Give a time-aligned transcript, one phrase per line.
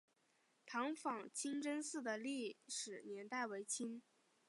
[0.65, 4.01] 塘坊清真寺的历史年代为清。